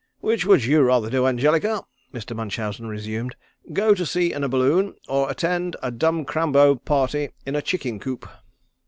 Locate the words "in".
4.33-4.43, 7.45-7.55